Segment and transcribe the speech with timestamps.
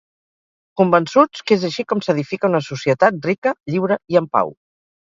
[0.81, 4.57] Convençuts que és així com s’edifica una societat rica, lliure i en pau.